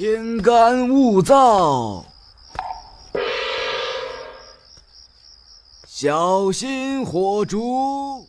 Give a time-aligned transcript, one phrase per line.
[0.00, 2.02] 天干物燥，
[5.86, 8.26] 小心火烛。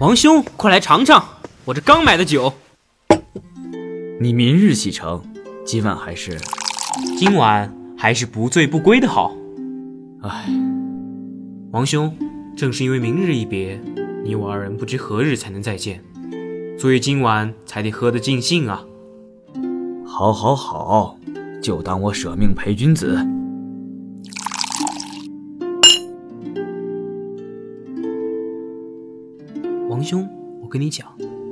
[0.00, 1.22] 王兄，快来尝尝
[1.66, 2.54] 我这刚买的酒。
[4.22, 5.22] 你明日启程，
[5.66, 6.40] 今晚还是？
[7.18, 9.36] 今晚还是不醉不归的好。
[10.22, 10.48] 唉，
[11.72, 12.16] 王兄，
[12.56, 13.78] 正是因为明日一别，
[14.24, 16.00] 你我二人不知何日才能再见，
[16.78, 18.84] 所以今晚才得喝得尽兴啊。
[20.06, 21.18] 好，好，好，
[21.60, 23.18] 就当我舍命陪君子。
[29.88, 30.28] 王兄，
[30.62, 31.06] 我跟你讲，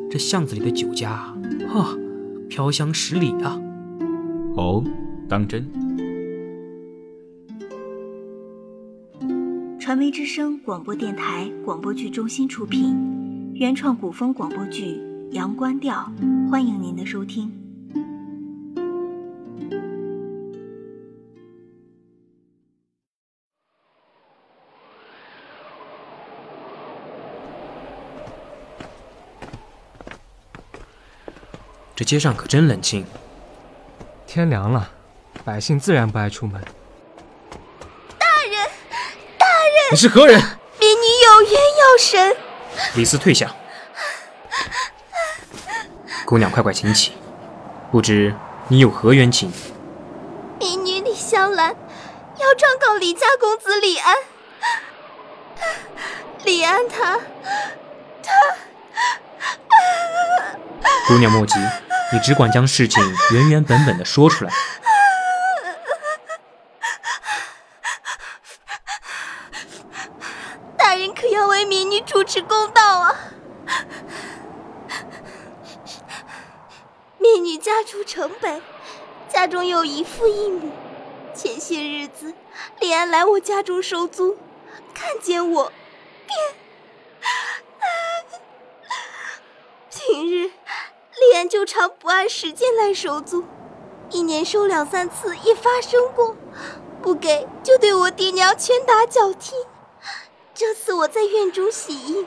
[0.08, 1.34] 这巷子里的酒家，
[1.68, 1.96] 哈，
[2.48, 3.60] 飘香十里啊！
[4.56, 4.84] 哦，
[5.28, 5.66] 当真？
[9.90, 14.84] 传媒之声广播电台广播剧中心出品，原创古风广播剧
[15.32, 16.08] 《阳关调》，
[16.48, 17.52] 欢迎您的收听。
[31.96, 33.04] 这街上可真冷清。
[34.24, 34.88] 天凉了，
[35.44, 36.62] 百姓自然不爱出门。
[38.20, 38.70] 大人，
[39.36, 40.40] 大人，你是何人？
[40.78, 42.36] 民女有冤要审。
[42.94, 43.52] 李斯退下。
[46.24, 47.14] 姑娘，快快请起。
[47.90, 48.32] 不知
[48.68, 49.52] 你有何冤情？
[50.60, 51.74] 民女李香兰
[52.36, 54.16] 要状告李家公子李安。
[56.44, 57.18] 李安他，
[58.22, 58.32] 他。
[61.08, 61.54] 姑娘莫急，
[62.12, 64.52] 你只管将事情原原本本的说出来。
[70.76, 73.14] 大人可要为民女主持公道啊！
[77.18, 78.62] 民女家住城北，
[79.28, 80.72] 家中有一父一母。
[81.34, 82.32] 前些日子，
[82.80, 84.38] 李安来我家中收租，
[84.94, 85.72] 看见我，
[86.26, 86.38] 便……
[89.90, 90.50] 平日
[91.20, 93.44] 李安就常不按时间来收租，
[94.08, 96.34] 一年收两三次也发生过，
[97.02, 99.54] 不给就对我爹娘拳打脚踢。
[100.54, 102.26] 这次我在院中洗衣，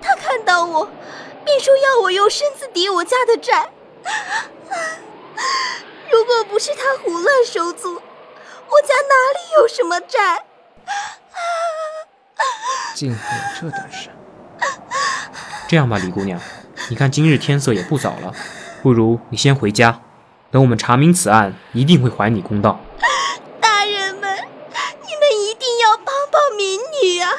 [0.00, 0.88] 他看到我，
[1.44, 3.70] 便说要我用身子抵我家的债。
[6.10, 10.46] 如果不是他胡乱收租，我家哪里有什么债？
[12.94, 14.08] 竟还有这等事！
[15.68, 16.40] 这样吧，李姑娘，
[16.88, 18.34] 你看今日天色也不早了，
[18.82, 20.00] 不如你先回家，
[20.50, 22.80] 等我们查明此案，一定会还你公道。
[23.60, 27.32] 大人们，你们一定要帮帮民女啊！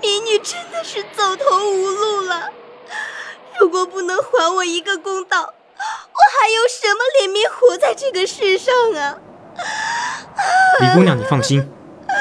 [0.00, 2.50] 民女真的是走投无路了。
[3.60, 9.18] 如果不能还我一个公道，我还有什么脸面活在这个世上啊？
[10.80, 11.68] 李姑娘，你放心，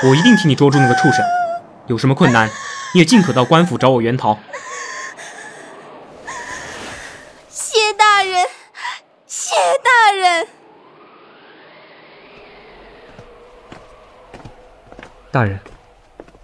[0.03, 1.23] 我一定替你捉住那个畜生。
[1.87, 2.49] 有什么困难，
[2.93, 4.37] 你也尽可到官府找我袁桃。
[7.49, 8.45] 谢大人，
[9.25, 10.47] 谢大人。
[15.31, 15.61] 大人，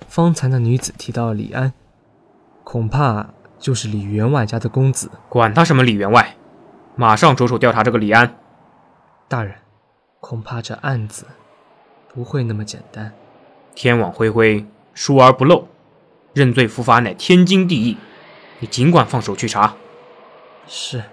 [0.07, 1.73] 方才那女子提到李安，
[2.63, 3.27] 恐怕
[3.59, 5.11] 就是李员外家的公子。
[5.27, 6.36] 管他什么李员外，
[6.99, 8.39] 马上着手调查这个李安。
[9.27, 9.53] 大人，
[10.19, 11.27] 恐怕这案子
[12.11, 13.13] 不会那么简单。
[13.75, 14.65] 天网恢恢，
[14.95, 15.67] 疏而不漏，
[16.33, 17.97] 认罪伏法乃天经地义。
[18.59, 19.75] 你尽管放手去查。
[20.67, 21.03] 是。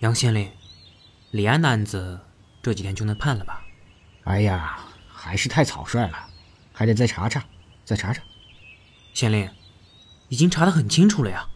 [0.00, 0.50] 杨县令，
[1.30, 2.20] 李安的案子
[2.60, 3.62] 这几天就能判了吧？
[4.24, 6.26] 哎呀，还是太草率了，
[6.72, 7.44] 还得再查查，
[7.84, 8.22] 再查查。
[9.14, 9.48] 县令，
[10.28, 11.46] 已经查得很清楚了呀。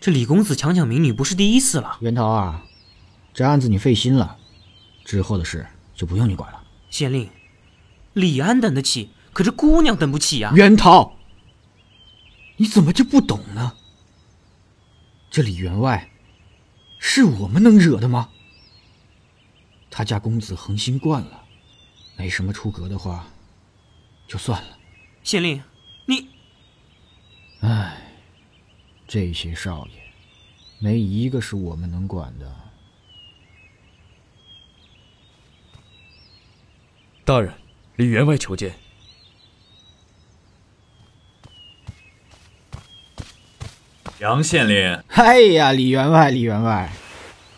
[0.00, 1.98] 这李公子强抢民女不是第一次了。
[2.00, 2.64] 袁桃啊，
[3.34, 4.38] 这案子你费心了，
[5.04, 6.62] 之后的事就不用你管了。
[6.88, 7.28] 县令，
[8.14, 10.50] 李安等得起，可这姑娘等不起呀。
[10.54, 11.16] 袁桃，
[12.56, 13.74] 你怎么就不懂呢？
[15.30, 16.06] 这李员外。
[17.02, 18.28] 是我们能惹的吗？
[19.90, 21.44] 他家公子横心惯了，
[22.16, 23.26] 没什么出格的话，
[24.28, 24.78] 就算了。
[25.22, 25.62] 县令，
[26.06, 26.28] 你……
[27.60, 28.00] 唉，
[29.06, 30.00] 这些少爷，
[30.78, 32.56] 没一个是我们能管的。
[37.24, 37.52] 大人，
[37.96, 38.74] 李员外求见。
[44.20, 46.92] 杨县令，哎呀，李员外，李员外，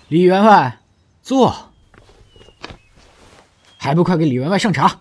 [0.09, 0.79] 李员外，
[1.23, 1.72] 坐，
[3.83, 5.01] 还不快给李员外上茶？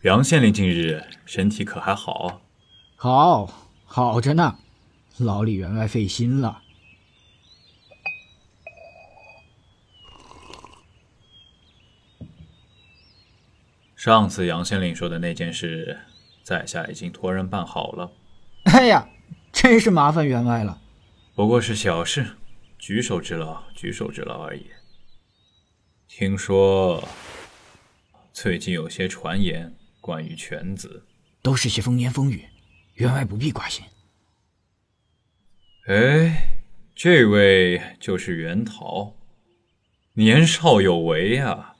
[0.00, 2.40] 杨县令近日身体可还好？
[2.96, 3.52] 好，
[3.84, 4.56] 好着呢，
[5.18, 6.62] 老李员外费心了。
[13.94, 16.00] 上次杨县令说的那件事，
[16.42, 18.10] 在下已经托人办好了。
[18.64, 19.06] 哎呀，
[19.52, 20.80] 真是麻烦员外了。
[21.34, 22.38] 不过是小事，
[22.80, 24.66] 举手之劳，举手之劳而已。
[26.08, 27.06] 听说
[28.32, 31.04] 最近有些传言关于犬子，
[31.42, 32.46] 都是些风言风语，
[32.94, 33.84] 员外不必挂心。
[35.88, 36.62] 哎，
[36.94, 39.14] 这位就是袁桃，
[40.14, 41.76] 年少有为啊！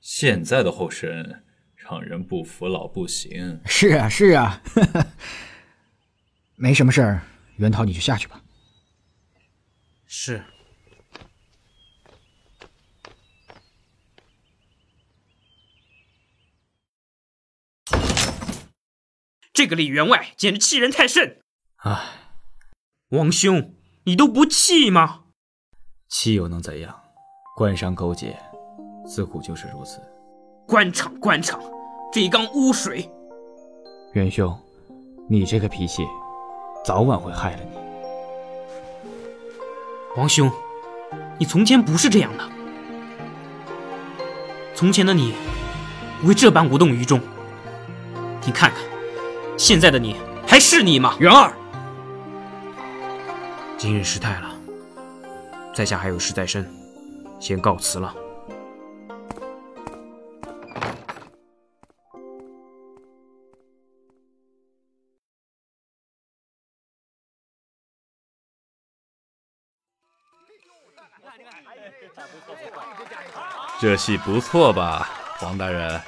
[0.00, 1.42] 现在的后生。
[1.74, 3.60] 让人不服老不行。
[3.66, 4.62] 是啊，是啊，
[6.54, 7.22] 没什么事儿，
[7.56, 8.41] 袁桃你就下去吧。
[10.14, 10.44] 是。
[19.54, 21.40] 这个李员外简直欺人太甚！
[21.76, 21.98] 唉，
[23.08, 23.74] 王兄，
[24.04, 25.24] 你都不气吗？
[26.10, 27.02] 气又能怎样？
[27.56, 28.38] 官商勾结，
[29.06, 29.98] 自古就是如此。
[30.68, 31.58] 官场，官场。
[32.12, 33.10] 这一缸污水，
[34.12, 34.54] 元兄，
[35.26, 36.02] 你这个脾气，
[36.84, 37.91] 早晚会害了你。
[40.14, 40.52] 王兄，
[41.38, 42.44] 你从前不是这样的。
[44.74, 45.32] 从前的你，
[46.20, 47.18] 不会这般无动于衷。
[48.44, 48.78] 你看看，
[49.56, 50.16] 现在的你，
[50.46, 51.14] 还是你吗？
[51.18, 51.54] 元儿，
[53.78, 54.54] 今日失态了，
[55.74, 56.70] 在下还有事在身，
[57.40, 58.14] 先告辞了。
[73.80, 75.08] 这戏不错吧，
[75.42, 76.00] 王大人？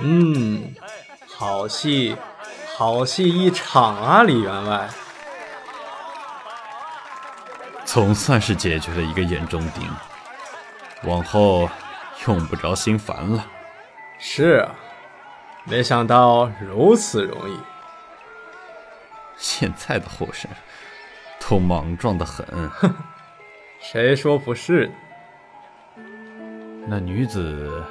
[0.00, 0.74] 嗯，
[1.36, 2.16] 好戏，
[2.76, 4.88] 好戏一场啊，李员外。
[7.84, 9.86] 总算是解决了一个眼中钉，
[11.02, 11.68] 往后
[12.26, 13.44] 用不着心烦了。
[14.18, 14.74] 是啊，
[15.64, 17.58] 没想到如此容易。
[19.36, 20.50] 现在的后生
[21.38, 22.46] 都莽撞的很。
[23.82, 24.92] 谁说不是呢？
[26.86, 27.84] 那女子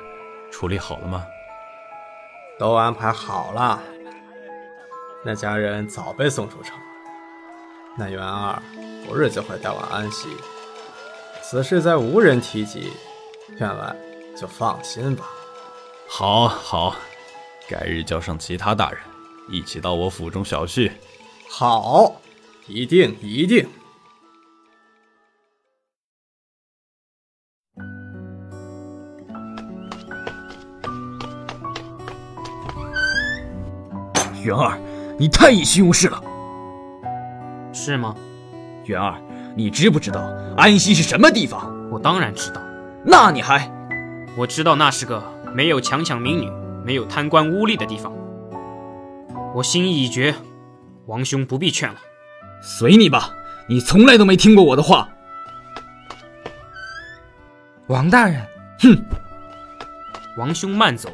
[0.50, 1.26] 处理好了吗？
[2.58, 3.80] 都安排好了。
[5.24, 6.78] 那家人早被送出城。
[7.98, 8.62] 那元儿
[9.06, 10.30] 不日就会带往安息。
[11.44, 12.94] 此事再无人提及，
[13.60, 13.94] 员外
[14.36, 15.26] 就放心吧。
[16.08, 16.96] 好，好，
[17.70, 19.00] 改日叫上其他大人
[19.50, 20.92] 一起到我府中小叙。
[21.50, 22.16] 好，
[22.66, 23.68] 一定，一定。
[34.44, 34.80] 元儿，
[35.18, 36.22] 你太意气用事了，
[37.72, 38.16] 是吗？
[38.86, 39.16] 元儿，
[39.56, 40.22] 你知不知道
[40.58, 41.72] 安西是什么地方？
[41.92, 42.62] 我当然知道。
[43.06, 43.70] 那你还？
[44.38, 45.24] 我知道那是个
[45.54, 46.50] 没有强抢民女、
[46.86, 48.12] 没有贪官污吏的地方。
[49.54, 50.34] 我心意已决，
[51.06, 52.00] 王兄不必劝了。
[52.64, 53.30] 随你吧，
[53.68, 55.10] 你从来都没听过我的话。
[57.88, 58.42] 王大人，
[58.80, 58.98] 哼！
[60.38, 61.10] 王兄慢走，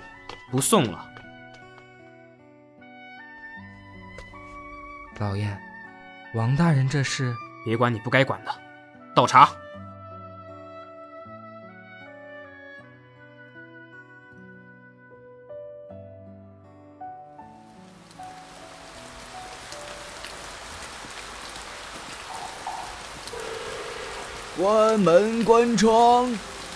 [0.52, 1.07] 不送了。
[5.20, 5.58] 老爷，
[6.34, 7.34] 王大人这是……
[7.66, 8.52] 别管你不该管的，
[9.14, 9.50] 倒茶。
[24.56, 26.32] 关门关窗，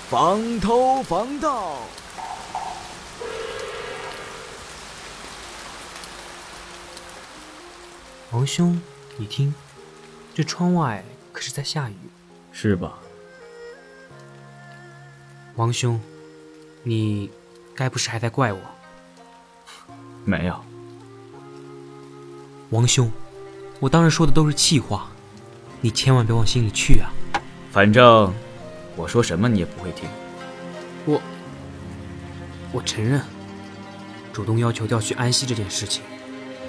[0.10, 1.78] 防偷防盗。
[8.32, 8.80] 王兄，
[9.18, 9.54] 你听，
[10.34, 11.96] 这窗外可是在下雨，
[12.54, 12.98] 是吧？
[15.58, 16.00] 王兄，
[16.82, 17.30] 你
[17.76, 18.60] 该不是还在怪我？
[20.24, 20.58] 没有。
[22.70, 23.12] 王兄，
[23.82, 25.12] 我当然说的都是气话，
[25.82, 27.12] 你千万别往心里去啊。
[27.70, 28.34] 反正
[28.96, 30.10] 我说什么你也不会听。
[31.06, 31.22] 我，
[32.72, 33.22] 我承认，
[34.32, 36.02] 主动要求调去安西这件事情，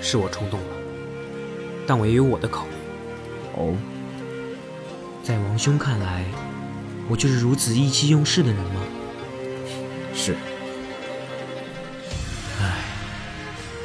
[0.00, 0.81] 是我冲动了。
[1.86, 2.72] 但我也有我的考虑。
[3.56, 3.74] 哦，
[5.22, 6.24] 在王兄看来，
[7.08, 8.80] 我就是如此意气用事的人吗？
[10.14, 10.34] 是。
[12.60, 12.76] 唉，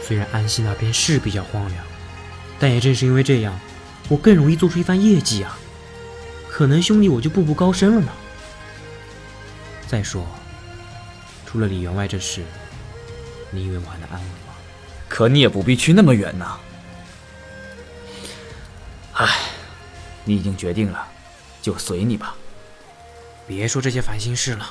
[0.03, 1.83] 虽然安溪那边是比较荒凉，
[2.59, 3.59] 但也正是因为这样，
[4.09, 5.57] 我更容易做出一番业绩啊！
[6.49, 8.11] 可能兄弟我就步步高升了呢。
[9.87, 10.25] 再说，
[11.45, 12.43] 除了李员外这事，
[13.51, 14.53] 你以为我还能安稳吗？
[15.07, 16.57] 可你也不必去那么远呐。
[19.17, 19.39] 唉，
[20.25, 21.07] 你已经决定了，
[21.59, 22.35] 就随你吧。
[23.47, 24.69] 别说这些烦心事了，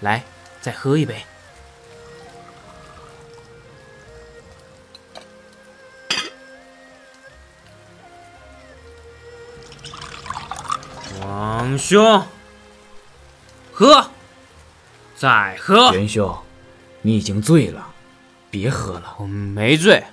[0.00, 0.22] 来，
[0.60, 1.24] 再喝一杯。
[11.22, 12.26] 王兄，
[13.72, 14.10] 喝，
[15.16, 15.90] 再喝。
[15.94, 16.36] 元兄，
[17.00, 17.94] 你已经醉了，
[18.50, 19.14] 别喝了。
[19.18, 20.04] 我没醉，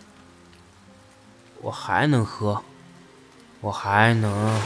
[1.61, 2.63] 我还能喝，
[3.65, 4.61] 我还能。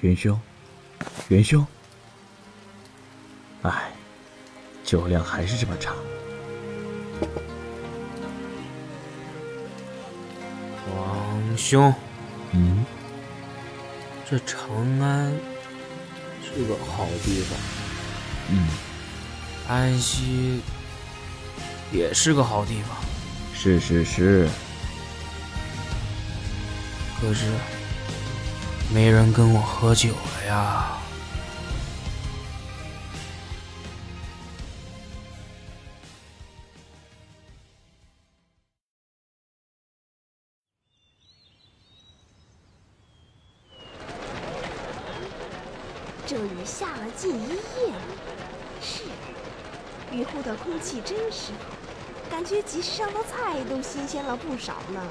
[0.00, 0.40] 元兄，
[1.28, 1.66] 元兄，
[3.60, 3.92] 哎，
[4.82, 5.92] 酒量还是这么差。
[10.96, 11.92] 王兄，
[12.52, 12.82] 嗯，
[14.24, 15.30] 这长安
[16.42, 17.58] 是个好地方，
[18.48, 18.68] 嗯，
[19.68, 20.62] 安溪
[21.92, 22.96] 也是个好地方，
[23.52, 24.48] 是是是，
[27.18, 27.50] 可是
[28.92, 30.92] 没人跟我喝酒了呀。
[46.26, 47.92] 这雨下了近一夜，
[48.82, 49.04] 是，
[50.12, 51.76] 雨后的空气真是好，
[52.30, 55.02] 感觉集市上的菜都新鲜了不少呢。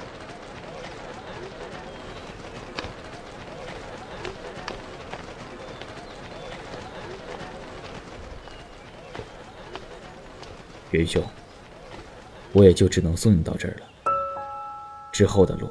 [10.96, 11.22] 元兄，
[12.52, 13.86] 我也就只能送你到这儿了。
[15.12, 15.70] 之后的路，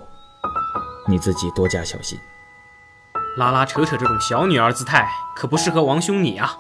[1.08, 2.20] 你自己多加小心。
[3.38, 6.56] 拉拉扯扯这种小女儿姿态，可不适合王兄你啊！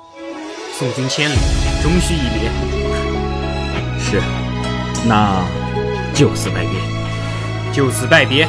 [0.74, 1.36] 送君千里，
[1.84, 2.50] 终须一别。
[4.00, 4.20] 是，
[5.08, 5.46] 那
[6.14, 7.72] 就此拜别。
[7.72, 8.48] 就此拜别。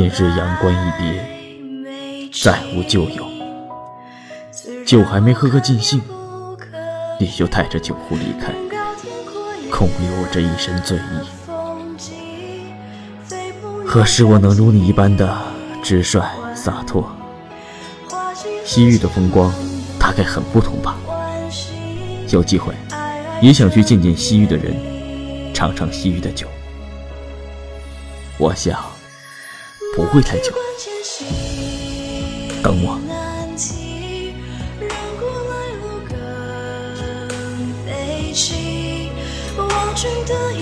[0.00, 3.26] 今日阳关一别，再无旧友。
[4.86, 6.00] 酒还没喝个尽兴，
[7.18, 8.50] 你就带着酒壶离开，
[9.70, 11.00] 空留我这一身醉意。
[13.84, 15.36] 何时我能如你一般的
[15.82, 17.06] 直率洒脱？
[18.64, 19.52] 西域的风光
[19.98, 20.96] 大概很不同吧？
[22.30, 22.72] 有机会
[23.42, 24.74] 也想去见见西域的人，
[25.52, 26.46] 尝尝西域的酒。
[28.38, 28.82] 我想
[30.00, 30.50] 不会太久，
[32.62, 32.98] 等我。
[39.58, 40.52] 望君的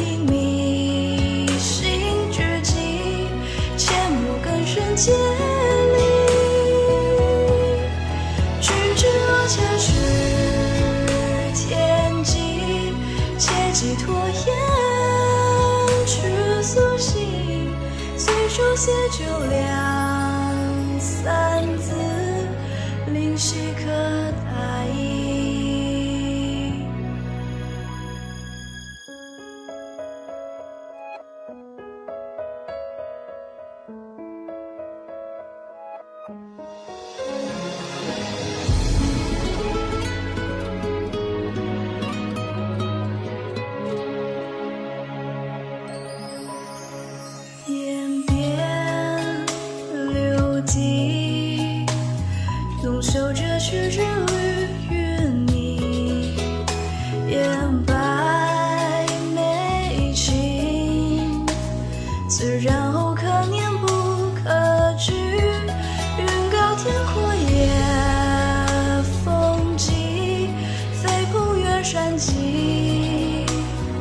[72.29, 73.47] 几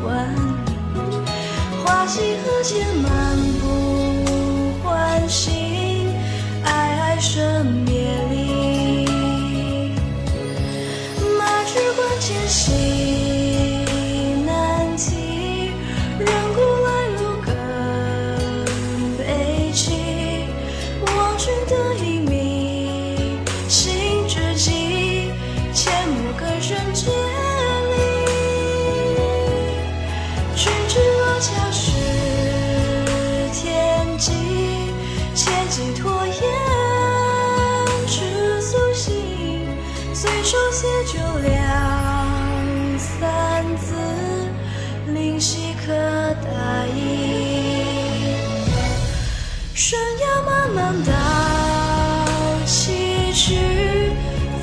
[0.06, 0.68] 万里。
[1.84, 3.57] 花溪河间漫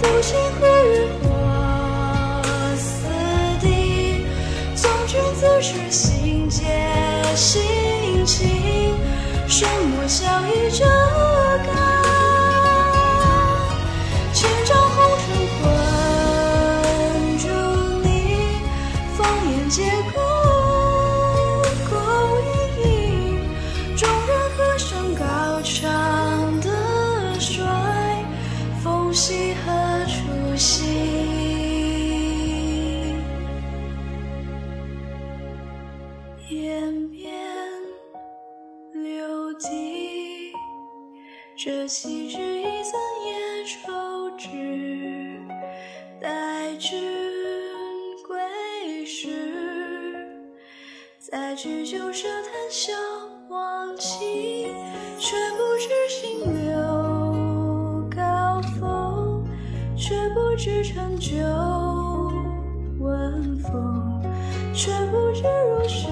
[0.05, 1.27] 无情何日或
[2.77, 3.09] 死
[3.61, 3.65] 地？
[4.77, 6.63] 从君自知心结
[7.35, 7.63] 心
[8.27, 8.97] 情，
[9.49, 10.85] 水墨笑意遮
[41.65, 45.41] 这岂止一三夜愁枝，
[46.21, 47.01] 待君
[48.29, 49.31] 归时。
[51.19, 52.93] 再举酒舍谈笑
[53.49, 54.75] 忘情，
[55.19, 59.43] 却不知心留高峰，
[59.97, 61.33] 却不知长久
[63.01, 64.23] 闻风，
[64.75, 66.09] 却不知如是